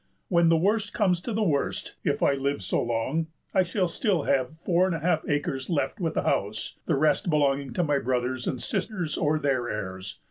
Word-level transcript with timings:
When 0.29 0.49
the 0.49 0.57
worst 0.57 0.93
comes 0.95 1.21
to 1.21 1.31
the 1.31 1.43
worst 1.43 1.93
(if 2.03 2.23
I 2.23 2.33
live 2.33 2.63
so 2.63 2.81
long) 2.81 3.27
I 3.53 3.61
shall 3.61 3.87
still 3.87 4.23
have 4.23 4.57
four 4.57 4.87
and 4.87 4.95
a 4.95 4.99
half 4.99 5.23
acres 5.29 5.69
left 5.69 5.99
with 5.99 6.15
the 6.15 6.23
house, 6.23 6.75
the 6.87 6.95
rest 6.95 7.29
belonging 7.29 7.71
to 7.73 7.83
my 7.83 7.99
brothers 7.99 8.47
and 8.47 8.59
sisters 8.59 9.15
or 9.15 9.37
their 9.37 9.69
heirs. 9.69 10.17